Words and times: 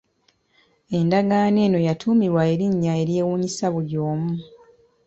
Endagaano 0.97 1.57
eno 1.65 1.79
yatuumibwa 1.87 2.43
erinnya 2.53 2.91
eryewuunyisa 3.01 3.65
buli 3.73 3.95
omu. 4.11 4.33